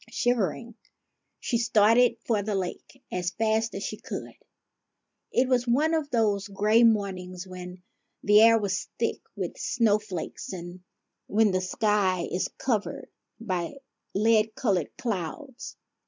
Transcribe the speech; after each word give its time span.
Shivering, 0.09 0.73
she 1.39 1.59
started 1.59 2.17
for 2.25 2.41
the 2.41 2.55
lake 2.55 3.03
as 3.11 3.29
fast 3.29 3.75
as 3.75 3.83
she 3.83 3.97
could. 3.97 4.31
It 5.31 5.47
was 5.47 5.67
one 5.67 5.93
of 5.93 6.09
those 6.09 6.47
gray 6.47 6.81
mornings 6.81 7.45
when 7.45 7.83
the 8.23 8.41
air 8.41 8.57
was 8.57 8.89
thick 8.97 9.21
with 9.35 9.59
snowflakes 9.59 10.53
and 10.53 10.81
when 11.27 11.51
the 11.51 11.61
sky 11.61 12.27
is 12.31 12.47
covered 12.57 13.09
by 13.39 13.75
lead 14.15 14.55
colored 14.55 14.89
clouds. 14.97 15.77